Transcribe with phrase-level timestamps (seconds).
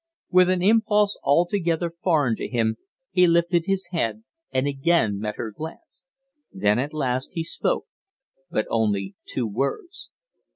[0.31, 2.77] With an impulse altogether foreign to him
[3.11, 6.05] he lifted his head and again met her glance.
[6.51, 7.85] Then at last he spoke,
[8.49, 10.09] but only two words.